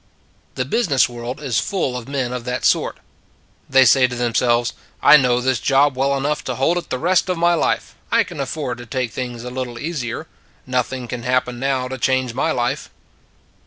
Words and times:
The 0.55 0.65
business 0.65 1.07
world 1.07 1.39
is 1.43 1.59
full 1.59 1.95
of 1.95 2.07
men 2.07 2.33
of 2.33 2.43
that 2.45 2.65
sort. 2.65 2.97
They 3.69 3.85
say 3.85 4.07
to 4.07 4.15
themselves:" 4.15 4.73
I 5.03 5.15
know 5.15 5.39
this 5.41 5.59
job 5.59 5.95
well 5.95 6.17
enough 6.17 6.43
to 6.45 6.55
hold 6.55 6.79
it 6.79 6.89
the 6.89 6.97
rest 6.97 7.29
of 7.29 7.37
my 7.37 7.53
life. 7.53 7.93
I 8.11 8.23
can 8.23 8.39
afford 8.39 8.79
to 8.79 8.87
take 8.87 9.11
things 9.11 9.43
a 9.43 9.51
lit 9.51 9.65
tle 9.67 9.77
easier. 9.77 10.25
Nothing 10.65 11.07
can 11.07 11.21
happen 11.21 11.59
now 11.59 11.87
to 11.87 11.99
change 11.99 12.33
my 12.33 12.49
life." 12.49 12.89